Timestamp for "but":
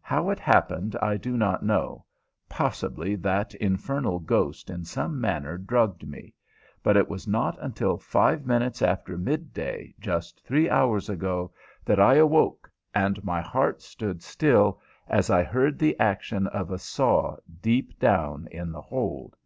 6.82-6.96